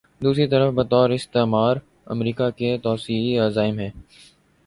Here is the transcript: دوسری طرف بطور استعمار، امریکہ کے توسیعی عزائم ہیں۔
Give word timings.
دوسری 0.21 0.47
طرف 0.47 0.73
بطور 0.73 1.09
استعمار، 1.09 1.75
امریکہ 2.05 2.49
کے 2.49 2.77
توسیعی 2.83 3.37
عزائم 3.37 3.79
ہیں۔ 3.79 3.89